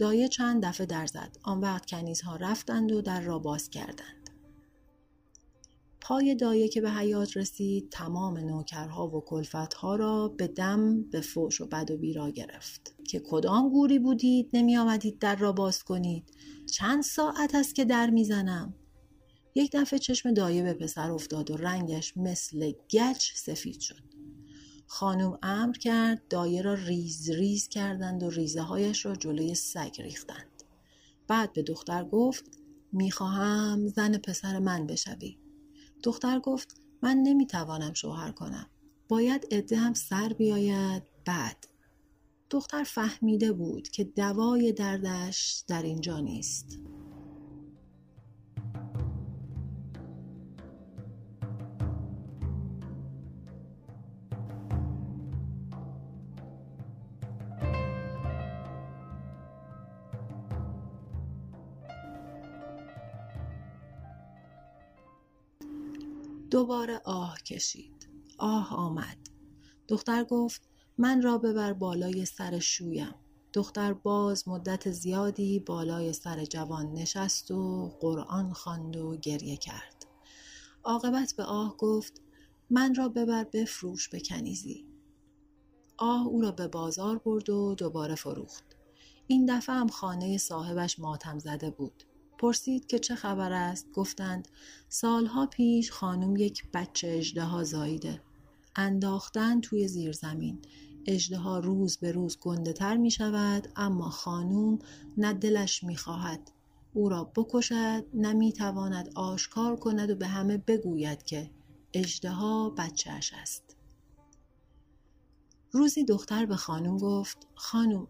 دایه 0.00 0.28
چند 0.28 0.64
دفعه 0.64 0.86
در 0.86 1.06
زد. 1.06 1.36
آن 1.42 1.60
وقت 1.60 1.86
کنیزها 1.86 2.36
رفتند 2.36 2.92
و 2.92 3.02
در 3.02 3.20
را 3.20 3.38
باز 3.38 3.70
کردند. 3.70 4.30
پای 6.00 6.34
دایه 6.34 6.68
که 6.68 6.80
به 6.80 6.90
حیات 6.90 7.36
رسید 7.36 7.88
تمام 7.90 8.38
نوکرها 8.38 9.08
و 9.08 9.20
کلفتها 9.20 9.96
را 9.96 10.28
به 10.28 10.46
دم 10.46 11.02
به 11.02 11.20
فوش 11.20 11.60
و 11.60 11.66
بد 11.66 11.90
و 11.90 11.96
بیرا 11.96 12.30
گرفت. 12.30 12.94
که 13.08 13.20
کدام 13.20 13.70
گوری 13.70 13.98
بودید؟ 13.98 14.50
نمی 14.52 14.76
آمدید 14.76 15.18
در 15.18 15.36
را 15.36 15.52
باز 15.52 15.82
کنید. 15.82 16.32
چند 16.72 17.02
ساعت 17.02 17.54
است 17.54 17.74
که 17.74 17.84
در 17.84 18.10
می‌زنم 18.10 18.74
یک 19.54 19.70
دفعه 19.72 19.98
چشم 19.98 20.34
دایه 20.34 20.62
به 20.62 20.74
پسر 20.74 21.10
افتاد 21.10 21.50
و 21.50 21.56
رنگش 21.56 22.16
مثل 22.16 22.72
گچ 22.90 23.32
سفید 23.34 23.80
شد. 23.80 24.09
خانم 24.92 25.38
امر 25.42 25.72
کرد 25.72 26.28
دایه 26.28 26.62
را 26.62 26.74
ریز 26.74 27.30
ریز 27.30 27.68
کردند 27.68 28.22
و 28.22 28.30
ریزه 28.30 28.60
هایش 28.60 29.06
را 29.06 29.16
جلوی 29.16 29.54
سگ 29.54 29.94
ریختند 29.98 30.62
بعد 31.28 31.52
به 31.52 31.62
دختر 31.62 32.04
گفت 32.04 32.44
می‌خواهم 32.92 33.86
زن 33.86 34.18
پسر 34.18 34.58
من 34.58 34.86
بشوی 34.86 35.38
دختر 36.02 36.40
گفت 36.40 36.80
من 37.02 37.16
نمی‌توانم 37.16 37.94
شوهر 37.94 38.32
کنم. 38.32 38.70
باید 39.08 39.46
عده 39.50 39.76
هم 39.76 39.94
سر 39.94 40.28
بیاید 40.28 41.02
بعد. 41.24 41.66
دختر 42.50 42.84
فهمیده 42.84 43.52
بود 43.52 43.88
که 43.88 44.04
دوای 44.04 44.72
دردش 44.72 45.64
در 45.68 45.82
اینجا 45.82 46.20
نیست. 46.20 46.78
دوباره 66.60 67.00
آه 67.04 67.38
کشید. 67.42 68.08
آه 68.38 68.74
آمد. 68.74 69.18
دختر 69.88 70.24
گفت 70.24 70.68
من 70.98 71.22
را 71.22 71.38
ببر 71.38 71.72
بالای 71.72 72.24
سر 72.24 72.58
شویم. 72.58 73.14
دختر 73.52 73.92
باز 73.92 74.48
مدت 74.48 74.90
زیادی 74.90 75.60
بالای 75.60 76.12
سر 76.12 76.44
جوان 76.44 76.92
نشست 76.92 77.50
و 77.50 77.88
قرآن 78.00 78.52
خواند 78.52 78.96
و 78.96 79.16
گریه 79.16 79.56
کرد. 79.56 80.06
عاقبت 80.84 81.34
به 81.36 81.42
آه 81.44 81.76
گفت 81.76 82.22
من 82.70 82.94
را 82.94 83.08
ببر 83.08 83.44
بفروش 83.44 84.08
به 84.08 84.20
کنیزی. 84.20 84.86
آه 85.98 86.26
او 86.26 86.40
را 86.40 86.50
به 86.50 86.68
بازار 86.68 87.18
برد 87.18 87.50
و 87.50 87.74
دوباره 87.74 88.14
فروخت. 88.14 88.64
این 89.26 89.56
دفعه 89.56 89.74
هم 89.74 89.88
خانه 89.88 90.38
صاحبش 90.38 90.98
ماتم 90.98 91.38
زده 91.38 91.70
بود. 91.70 92.04
پرسید 92.40 92.86
که 92.86 92.98
چه 92.98 93.14
خبر 93.14 93.52
است؟ 93.52 93.92
گفتند 93.92 94.48
سالها 94.88 95.46
پیش 95.46 95.90
خانم 95.90 96.36
یک 96.36 96.64
بچه 96.74 97.08
اجده 97.08 97.64
زاییده. 97.64 98.20
انداختن 98.76 99.60
توی 99.60 99.88
زیرزمین. 99.88 100.58
اجده 101.06 101.60
روز 101.60 101.96
به 101.96 102.12
روز 102.12 102.38
گنده 102.38 102.72
تر 102.72 102.96
می 102.96 103.10
شود 103.10 103.68
اما 103.76 104.10
خانوم 104.10 104.78
نه 105.16 105.32
دلش 105.32 105.84
می 105.84 105.96
خواهد. 105.96 106.50
او 106.94 107.08
را 107.08 107.24
بکشد 107.24 108.04
نه 108.14 108.32
می 108.32 108.52
تواند 108.52 109.10
آشکار 109.14 109.76
کند 109.76 110.10
و 110.10 110.14
به 110.14 110.26
همه 110.26 110.56
بگوید 110.58 111.22
که 111.22 111.50
اجده 111.94 112.30
ها 112.30 112.70
بچهش 112.70 113.32
است. 113.34 113.76
روزی 115.72 116.04
دختر 116.04 116.46
به 116.46 116.56
خانوم 116.56 116.98
گفت 116.98 117.46
خانوم 117.54 118.08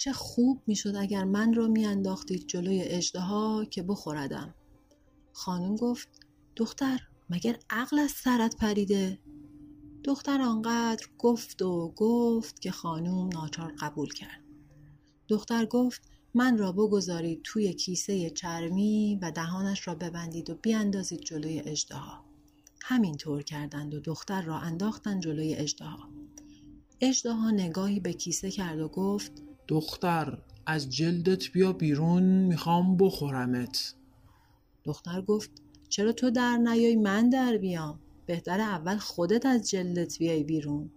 چه 0.00 0.12
خوب 0.12 0.62
می‌شد 0.66 0.96
اگر 0.96 1.24
من 1.24 1.54
را 1.54 1.68
میانداختید 1.68 2.46
جلوی 2.46 2.82
اجده 2.82 3.66
که 3.70 3.82
بخوردم. 3.82 4.54
خانوم 5.32 5.76
گفت 5.76 6.08
دختر 6.56 7.00
مگر 7.30 7.58
عقل 7.70 7.98
از 7.98 8.10
سرت 8.10 8.56
پریده؟ 8.56 9.18
دختر 10.04 10.40
آنقدر 10.40 11.06
گفت 11.18 11.62
و 11.62 11.92
گفت 11.96 12.60
که 12.60 12.70
خانوم 12.70 13.28
ناچار 13.28 13.72
قبول 13.80 14.08
کرد. 14.08 14.44
دختر 15.28 15.66
گفت 15.66 16.02
من 16.34 16.58
را 16.58 16.72
بگذارید 16.72 17.40
توی 17.44 17.72
کیسه 17.72 18.30
چرمی 18.30 19.18
و 19.22 19.30
دهانش 19.30 19.88
را 19.88 19.94
ببندید 19.94 20.50
و 20.50 20.54
بیاندازید 20.54 21.20
جلوی 21.20 21.60
اجدها 21.60 22.24
همین 22.82 23.16
طور 23.16 23.42
کردند 23.42 23.94
و 23.94 24.00
دختر 24.00 24.42
را 24.42 24.58
انداختن 24.58 25.20
جلوی 25.20 25.54
اجدها 25.54 26.08
اجدها 27.00 27.50
نگاهی 27.50 28.00
به 28.00 28.12
کیسه 28.12 28.50
کرد 28.50 28.80
و 28.80 28.88
گفت 28.88 29.49
دختر 29.70 30.38
از 30.66 30.90
جلدت 30.90 31.48
بیا 31.52 31.72
بیرون 31.72 32.22
می‌خوام 32.22 32.96
بخورمت. 32.96 33.94
دختر 34.84 35.22
گفت 35.22 35.50
چرا 35.88 36.12
تو 36.12 36.30
در 36.30 36.56
نیای 36.56 36.96
من 36.96 37.30
در 37.30 37.56
بیام؟ 37.56 38.00
بهتر 38.26 38.60
اول 38.60 38.96
خودت 38.96 39.46
از 39.46 39.70
جلدت 39.70 40.18
بیای 40.18 40.44
بیرون. 40.44 40.90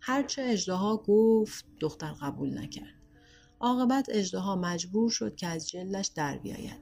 هرچه 0.00 0.42
اجدها 0.42 0.96
گفت 0.96 1.64
دختر 1.80 2.12
قبول 2.12 2.58
نکرد. 2.58 2.94
عاقبت 3.60 4.06
اجدها 4.08 4.56
مجبور 4.56 5.10
شد 5.10 5.36
که 5.36 5.46
از 5.46 5.68
جلدش 5.68 6.06
در 6.06 6.38
بیاید. 6.38 6.80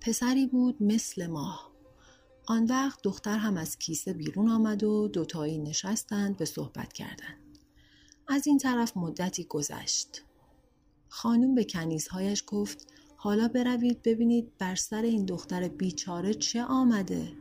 پسری 0.00 0.46
بود 0.46 0.82
مثل 0.82 1.26
ماه 1.26 1.70
آن 2.46 2.64
وقت 2.64 3.02
دختر 3.02 3.38
هم 3.38 3.56
از 3.56 3.78
کیسه 3.78 4.12
بیرون 4.12 4.48
آمد 4.48 4.84
و 4.84 5.08
دوتایی 5.08 5.58
نشستند 5.58 6.36
به 6.36 6.44
صحبت 6.44 6.92
کردند 6.92 7.58
از 8.28 8.46
این 8.46 8.58
طرف 8.58 8.96
مدتی 8.96 9.44
گذشت. 9.44 10.22
خانم 11.08 11.54
به 11.54 11.64
کنیزهایش 11.64 12.44
گفت 12.46 12.92
حالا 13.16 13.48
بروید 13.48 14.02
ببینید 14.02 14.52
بر 14.58 14.74
سر 14.74 15.02
این 15.02 15.24
دختر 15.24 15.68
بیچاره 15.68 16.34
چه 16.34 16.62
آمده. 16.64 17.32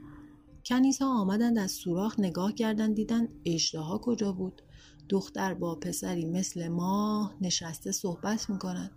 کنیزها 0.65 1.21
آمدند 1.21 1.57
از 1.57 1.71
سوراخ 1.71 2.19
نگاه 2.19 2.53
کردند 2.53 2.95
دیدن 2.95 3.27
اجدها 3.45 3.97
کجا 3.97 4.31
بود. 4.31 4.61
دختر 5.09 5.53
با 5.53 5.75
پسری 5.75 6.25
مثل 6.25 6.67
ماه 6.67 7.35
نشسته 7.41 7.91
صحبت 7.91 8.49
می‌کنند 8.49 8.91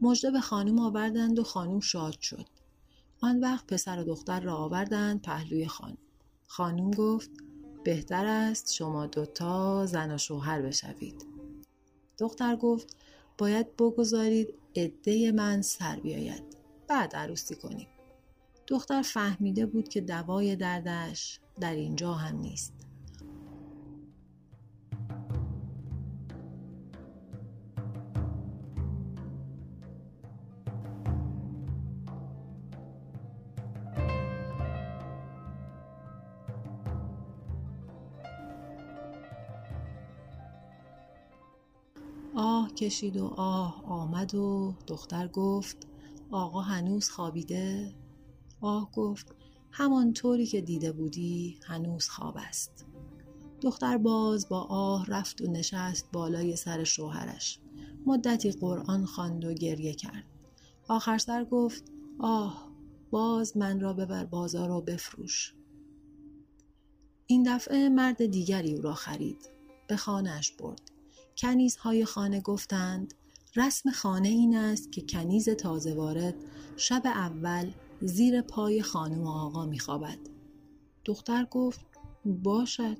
مژده 0.00 0.30
به 0.30 0.40
خانم 0.40 0.78
آوردند 0.78 1.38
و 1.38 1.42
خانم 1.42 1.80
شاد 1.80 2.20
شد. 2.20 2.46
آن 3.20 3.40
وقت 3.40 3.66
پسر 3.66 3.98
و 3.98 4.04
دختر 4.04 4.40
را 4.40 4.56
آوردند 4.56 5.22
پهلوی 5.22 5.66
خانم. 5.66 5.98
خانم 6.46 6.90
گفت 6.90 7.30
بهتر 7.84 8.26
است 8.26 8.72
شما 8.74 9.06
دوتا 9.06 9.86
زن 9.86 10.14
و 10.14 10.18
شوهر 10.18 10.62
بشوید. 10.62 11.26
دختر 12.18 12.56
گفت 12.56 12.96
باید 13.38 13.76
بگذارید 13.76 14.54
عده 14.76 15.32
من 15.32 15.62
سر 15.62 15.96
بیاید. 15.96 16.42
بعد 16.88 17.16
عروسی 17.16 17.54
کنیم. 17.54 17.88
دختر 18.66 19.02
فهمیده 19.02 19.66
بود 19.66 19.88
که 19.88 20.00
دوای 20.00 20.56
دردش 20.56 21.40
در 21.60 21.74
اینجا 21.74 22.12
هم 22.12 22.36
نیست. 22.36 22.87
کشید 42.78 43.16
و 43.16 43.26
آه 43.26 43.84
آمد 43.84 44.34
و 44.34 44.74
دختر 44.86 45.28
گفت 45.28 45.76
آقا 46.30 46.60
هنوز 46.60 47.08
خوابیده؟ 47.08 47.94
آه 48.60 48.90
گفت 48.92 49.34
همانطوری 49.70 50.46
که 50.46 50.60
دیده 50.60 50.92
بودی 50.92 51.58
هنوز 51.64 52.08
خواب 52.08 52.36
است. 52.38 52.86
دختر 53.60 53.98
باز 53.98 54.48
با 54.48 54.60
آه 54.60 55.06
رفت 55.06 55.40
و 55.40 55.46
نشست 55.46 56.08
بالای 56.12 56.56
سر 56.56 56.84
شوهرش. 56.84 57.60
مدتی 58.06 58.52
قرآن 58.52 59.06
خواند 59.06 59.44
و 59.44 59.52
گریه 59.52 59.94
کرد. 59.94 60.24
آخر 60.88 61.18
سر 61.18 61.44
گفت 61.44 61.84
آه 62.18 62.68
باز 63.10 63.56
من 63.56 63.80
را 63.80 63.92
ببر 63.92 64.24
بازار 64.24 64.70
و 64.70 64.80
بفروش. 64.80 65.54
این 67.26 67.54
دفعه 67.56 67.88
مرد 67.88 68.26
دیگری 68.26 68.74
او 68.74 68.82
را 68.82 68.94
خرید. 68.94 69.50
به 69.88 69.96
خانهش 69.96 70.50
برد. 70.50 70.97
کنیزهای 71.38 72.04
خانه 72.04 72.40
گفتند 72.40 73.14
رسم 73.56 73.90
خانه 73.90 74.28
این 74.28 74.56
است 74.56 74.92
که 74.92 75.02
کنیز 75.02 75.48
تازه 75.48 75.94
وارد 75.94 76.34
شب 76.76 77.02
اول 77.04 77.70
زیر 78.00 78.42
پای 78.42 78.82
خانم 78.82 79.22
و 79.22 79.28
آقا 79.28 79.66
میخوابد. 79.66 80.18
دختر 81.04 81.44
گفت 81.44 81.80
باشد. 82.24 82.98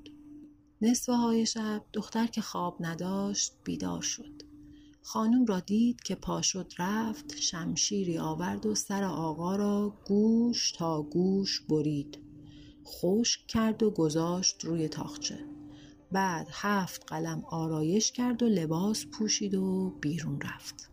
نصف 0.82 1.08
های 1.08 1.46
شب 1.46 1.84
دختر 1.92 2.26
که 2.26 2.40
خواب 2.40 2.76
نداشت 2.80 3.52
بیدار 3.64 4.02
شد. 4.02 4.42
خانم 5.02 5.46
را 5.46 5.60
دید 5.60 6.02
که 6.02 6.14
پا 6.14 6.42
شد 6.42 6.72
رفت 6.78 7.36
شمشیری 7.36 8.18
آورد 8.18 8.66
و 8.66 8.74
سر 8.74 9.04
آقا 9.04 9.56
را 9.56 9.94
گوش 10.06 10.72
تا 10.72 11.02
گوش 11.02 11.60
برید. 11.60 12.18
خشک 12.84 13.46
کرد 13.46 13.82
و 13.82 13.90
گذاشت 13.90 14.64
روی 14.64 14.88
تاخچه. 14.88 15.57
بعد 16.12 16.48
هفت 16.52 17.04
قلم 17.06 17.44
آرایش 17.44 18.12
کرد 18.12 18.42
و 18.42 18.46
لباس 18.46 19.06
پوشید 19.06 19.54
و 19.54 19.90
بیرون 20.00 20.40
رفت. 20.40 20.90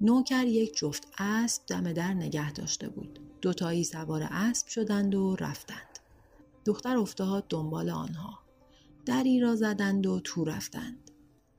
نوکر 0.00 0.46
یک 0.46 0.76
جفت 0.76 1.08
اسب 1.18 1.62
دم 1.66 1.92
در 1.92 2.14
نگه 2.14 2.52
داشته 2.52 2.88
بود. 2.88 3.20
دوتایی 3.40 3.84
سوار 3.84 4.28
اسب 4.30 4.66
شدند 4.66 5.14
و 5.14 5.36
رفتند. 5.40 5.98
دختر 6.64 6.96
افتاد 6.96 7.46
دنبال 7.48 7.90
آنها. 7.90 8.38
دری 9.06 9.40
را 9.40 9.56
زدند 9.56 10.06
و 10.06 10.20
تو 10.24 10.44
رفتند. 10.44 11.10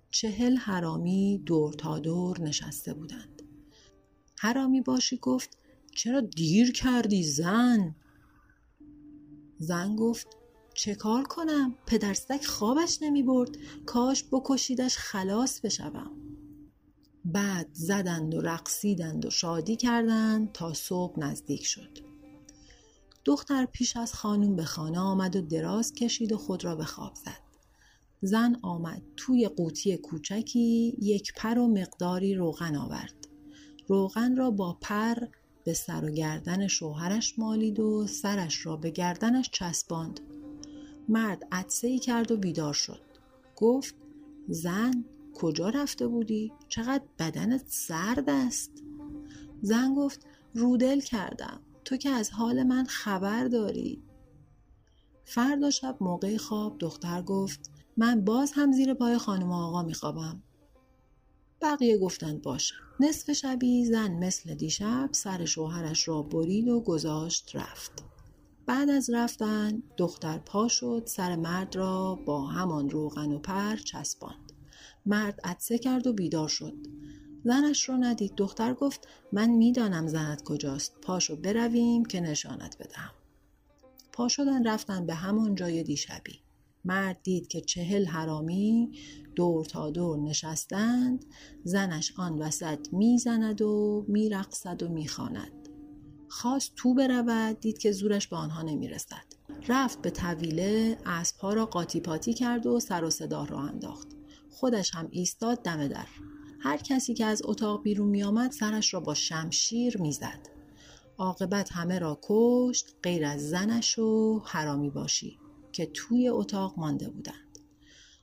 چهل 0.09 0.55
حرامی 0.55 1.41
دور 1.45 1.73
تا 1.73 1.99
دور 1.99 2.41
نشسته 2.41 2.93
بودند. 2.93 3.41
حرامی 4.39 4.81
باشی 4.81 5.17
گفت 5.17 5.57
چرا 5.95 6.21
دیر 6.21 6.71
کردی 6.71 7.23
زن؟ 7.23 7.95
زن 9.57 9.95
گفت 9.95 10.27
چه 10.77 10.95
کار 10.95 11.23
کنم؟ 11.23 11.75
پدرستک 11.85 12.45
خوابش 12.45 13.01
نمی 13.01 13.23
برد 13.23 13.49
کاش 13.85 14.23
بکشیدش 14.31 14.97
خلاص 14.97 15.61
بشوم. 15.61 16.11
بعد 17.25 17.67
زدند 17.73 18.35
و 18.35 18.41
رقصیدند 18.41 19.25
و 19.25 19.29
شادی 19.29 19.75
کردند 19.75 20.51
تا 20.51 20.73
صبح 20.73 21.19
نزدیک 21.19 21.65
شد. 21.65 21.97
دختر 23.25 23.65
پیش 23.65 23.97
از 23.97 24.13
خانم 24.13 24.55
به 24.55 24.63
خانه 24.63 24.99
آمد 24.99 25.35
و 25.35 25.41
دراز 25.41 25.93
کشید 25.93 26.31
و 26.31 26.37
خود 26.37 26.65
را 26.65 26.75
به 26.75 26.85
خواب 26.85 27.15
زد. 27.15 27.41
زن 28.21 28.59
آمد 28.61 29.01
توی 29.15 29.47
قوطی 29.47 29.97
کوچکی 29.97 30.97
یک 31.01 31.33
پر 31.35 31.57
و 31.57 31.67
مقداری 31.67 32.35
روغن 32.35 32.75
آورد. 32.75 33.27
روغن 33.87 34.35
را 34.35 34.51
با 34.51 34.77
پر 34.81 35.15
به 35.63 35.73
سر 35.73 36.05
و 36.05 36.11
گردن 36.11 36.67
شوهرش 36.67 37.39
مالید 37.39 37.79
و 37.79 38.07
سرش 38.07 38.65
را 38.65 38.77
به 38.77 38.89
گردنش 38.89 39.49
چسباند. 39.51 40.19
مرد 41.07 41.47
عدسه 41.51 41.99
کرد 41.99 42.31
و 42.31 42.37
بیدار 42.37 42.73
شد. 42.73 43.01
گفت 43.55 43.95
زن 44.47 45.05
کجا 45.33 45.69
رفته 45.69 46.07
بودی؟ 46.07 46.53
چقدر 46.67 47.03
بدنت 47.19 47.63
سرد 47.67 48.29
است؟ 48.29 48.71
زن 49.61 49.93
گفت 49.95 50.25
رودل 50.53 50.99
کردم. 50.99 51.59
تو 51.85 51.97
که 51.97 52.09
از 52.09 52.29
حال 52.31 52.63
من 52.63 52.85
خبر 52.85 53.47
داری. 53.47 54.03
فردا 55.25 55.69
شب 55.69 55.97
موقع 56.01 56.37
خواب 56.37 56.77
دختر 56.79 57.21
گفت 57.21 57.71
من 57.97 58.21
باز 58.21 58.51
هم 58.55 58.71
زیر 58.71 58.93
پای 58.93 59.17
خانم 59.17 59.51
آقا 59.51 59.83
میخوابم. 59.83 60.43
بقیه 61.61 61.97
گفتند 61.97 62.41
باشه. 62.41 62.75
نصف 62.99 63.31
شبی 63.31 63.85
زن 63.85 64.11
مثل 64.11 64.53
دیشب 64.53 65.09
سر 65.11 65.45
شوهرش 65.45 66.07
را 66.07 66.21
برید 66.21 66.67
و 66.67 66.81
گذاشت 66.81 67.55
رفت. 67.55 68.03
بعد 68.67 68.89
از 68.89 69.09
رفتن 69.09 69.83
دختر 69.97 70.37
پا 70.37 70.67
شد 70.67 71.03
سر 71.05 71.35
مرد 71.35 71.75
را 71.75 72.15
با 72.15 72.45
همان 72.45 72.89
روغن 72.89 73.31
و 73.31 73.39
پر 73.39 73.75
چسباند. 73.75 74.53
مرد 75.05 75.39
عدسه 75.43 75.77
کرد 75.77 76.07
و 76.07 76.13
بیدار 76.13 76.47
شد. 76.47 76.73
زنش 77.43 77.89
رو 77.89 77.97
ندید. 77.97 78.35
دختر 78.35 78.73
گفت 78.73 79.07
من 79.31 79.49
می‌دانم 79.49 80.07
زنت 80.07 80.43
کجاست. 80.43 80.93
پاشو 81.01 81.35
برویم 81.35 82.05
که 82.05 82.21
نشانت 82.21 82.77
بدهم. 82.79 83.11
پا 84.13 84.27
شدن 84.27 84.67
رفتن 84.67 85.05
به 85.05 85.13
همان 85.13 85.55
جای 85.55 85.83
دیشبی. 85.83 86.39
مرد 86.85 87.19
دید 87.23 87.47
که 87.47 87.61
چهل 87.61 88.05
حرامی 88.05 88.91
دور 89.35 89.65
تا 89.65 89.91
دور 89.91 90.19
نشستند. 90.19 91.25
زنش 91.63 92.13
آن 92.17 92.39
وسط 92.39 92.93
می‌زند 92.93 93.61
و 93.61 94.05
میرقصد 94.07 94.83
و 94.83 94.89
می‌خواند. 94.89 95.66
خواست 96.29 96.73
تو 96.75 96.93
برود 96.93 97.59
دید 97.59 97.77
که 97.77 97.91
زورش 97.91 98.27
به 98.27 98.35
آنها 98.35 98.61
نمی‌رسد 98.61 99.25
رفت 99.67 100.01
به 100.01 100.09
طویله 100.09 100.97
اسبها 101.05 101.53
را 101.53 101.65
قاطی 101.65 101.99
پاتی 101.99 102.33
کرد 102.33 102.65
و 102.65 102.79
سر 102.79 103.03
و 103.03 103.09
صدا 103.09 103.43
را 103.43 103.59
انداخت 103.59 104.07
خودش 104.49 104.95
هم 104.95 105.07
ایستاد 105.11 105.63
دم 105.63 105.87
در 105.87 106.07
هر 106.59 106.77
کسی 106.77 107.13
که 107.13 107.25
از 107.25 107.41
اتاق 107.45 107.83
بیرون 107.83 108.07
می 108.07 108.23
آمد 108.23 108.51
سرش 108.51 108.93
را 108.93 108.99
با 108.99 109.13
شمشیر 109.13 110.01
می‌زد. 110.01 110.49
عاقبت 111.17 111.71
همه 111.71 111.99
را 111.99 112.19
کشت 112.23 112.95
غیر 113.03 113.25
از 113.25 113.49
زنش 113.49 113.99
و 113.99 114.39
حرامی 114.45 114.89
باشی 114.89 115.39
که 115.71 115.85
توی 115.93 116.29
اتاق 116.29 116.73
مانده 116.77 117.09
بودند. 117.09 117.59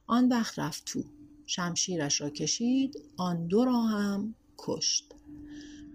آن 0.06 0.28
وقت 0.28 0.58
رفت 0.58 0.84
تو. 0.84 1.04
شمشیرش 1.46 2.20
را 2.20 2.30
کشید 2.30 3.02
آن 3.16 3.46
دو 3.46 3.64
را 3.64 3.82
هم 3.82 4.34
کشت. 4.58 5.14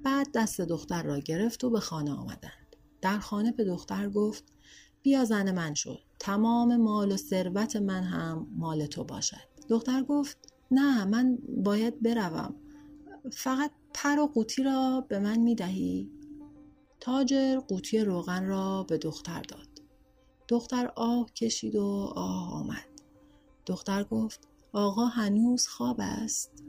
بعد 0.04 0.28
دست 0.34 0.62
دختر 0.62 1.04
را 1.04 1.20
گرفت 1.20 1.64
و 1.64 1.70
به 1.70 1.80
خانه 1.80 2.12
آمدند. 2.12 2.76
در 3.02 3.20
خانه 3.20 3.52
به 3.52 3.64
دختر 3.64 4.10
گفت 4.10 4.44
بیا 5.02 5.26
زن 5.26 5.52
من 5.52 5.74
شد. 5.74 6.00
تمام 6.20 6.78
مال 6.78 7.12
و 7.12 7.18
ثروت 7.18 7.76
من 7.76 8.04
هم 8.04 8.48
مال 8.58 8.86
تو 8.86 9.04
باشد. 9.04 9.50
دختر 9.70 10.04
گفت 10.04 10.38
نه 10.72 11.06
من 11.06 11.38
باید 11.64 12.02
بروم 12.02 12.56
فقط 13.32 13.72
پر 13.94 14.20
و 14.20 14.28
قوطی 14.28 14.64
را 14.64 15.06
به 15.10 15.20
من 15.20 15.40
می 15.40 15.56
دهی؟ 15.56 16.12
تاجر 17.00 17.60
قوطی 17.60 18.00
روغن 18.00 18.46
را 18.46 18.84
به 18.84 18.98
دختر 18.98 19.42
داد. 19.42 19.68
دختر 20.48 20.92
آه 20.96 21.34
کشید 21.34 21.76
و 21.76 22.14
آه 22.16 22.54
آمد. 22.54 22.90
دختر 23.66 24.04
گفت 24.04 24.48
آقا 24.74 25.06
هنوز 25.06 25.68
خواب 25.68 25.98
است. 26.00 26.64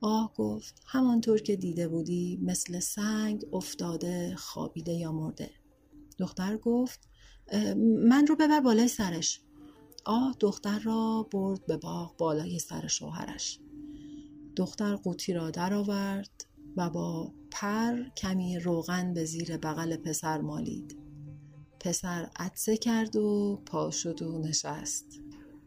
آه 0.00 0.32
گفت 0.36 0.82
همانطور 0.86 1.38
که 1.38 1.56
دیده 1.56 1.88
بودی 1.88 2.38
مثل 2.42 2.80
سنگ 2.80 3.44
افتاده 3.52 4.36
خوابیده 4.36 4.92
یا 4.92 5.12
مرده. 5.12 5.50
دختر 6.18 6.56
گفت 6.56 7.08
من 7.86 8.26
رو 8.26 8.36
ببر 8.36 8.60
بالای 8.60 8.88
سرش. 8.88 9.40
آه 10.04 10.36
دختر 10.40 10.78
را 10.78 11.28
برد 11.32 11.66
به 11.66 11.76
باغ 11.76 12.16
بالای 12.16 12.58
سر 12.58 12.86
شوهرش 12.86 13.60
دختر 14.56 14.96
قوطی 14.96 15.32
را 15.32 15.50
درآورد 15.50 16.44
و 16.76 16.90
با 16.90 17.32
پر 17.50 18.08
کمی 18.16 18.58
روغن 18.58 19.14
به 19.14 19.24
زیر 19.24 19.56
بغل 19.56 19.96
پسر 19.96 20.40
مالید 20.40 20.98
پسر 21.80 22.30
عدسه 22.36 22.76
کرد 22.76 23.16
و 23.16 23.62
پا 23.66 23.90
شد 23.90 24.22
و 24.22 24.38
نشست 24.38 25.20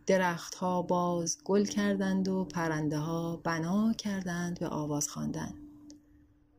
درختها 0.06 0.82
باز 0.82 1.38
گل 1.44 1.66
کردند 1.66 2.28
و 2.28 2.46
پرنده 2.46 2.98
ها 2.98 3.38
بنا 3.38 3.94
کردند 3.94 4.60
به 4.60 4.68
آواز 4.68 5.08
خواندن. 5.08 5.54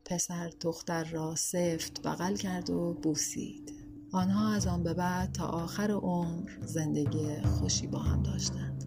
پسر 0.05 0.53
دختر 0.61 1.05
را 1.05 1.35
سفت 1.35 2.03
بغل 2.03 2.37
کرد 2.37 2.71
و 2.71 2.93
بوسید. 3.03 3.73
آنها 4.13 4.53
از 4.53 4.67
آن 4.67 4.83
به 4.83 4.95
بعد 4.95 5.33
تا 5.33 5.47
آخر 5.47 5.91
عمر 5.91 6.51
زندگی 6.65 7.43
خوشی 7.43 7.87
با 7.87 7.99
هم 7.99 8.23
داشتند. 8.23 8.82